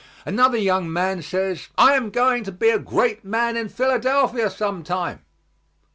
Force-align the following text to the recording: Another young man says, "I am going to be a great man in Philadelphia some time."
Another 0.25 0.57
young 0.57 0.91
man 0.91 1.21
says, 1.21 1.67
"I 1.77 1.93
am 1.93 2.09
going 2.09 2.43
to 2.45 2.51
be 2.51 2.69
a 2.71 2.79
great 2.79 3.23
man 3.23 3.55
in 3.55 3.69
Philadelphia 3.69 4.49
some 4.49 4.81
time." 4.81 5.23